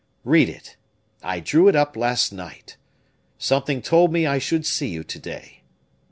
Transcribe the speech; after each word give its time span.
Read 0.23 0.49
it; 0.49 0.77
I 1.21 1.39
drew 1.39 1.67
it 1.67 1.75
up 1.75 1.95
last 1.95 2.33
night. 2.33 2.75
Something 3.37 3.83
told 3.83 4.11
me 4.11 4.25
I 4.25 4.39
should 4.39 4.65
see 4.65 4.87
you 4.87 5.03
to 5.03 5.19
day." 5.19 5.61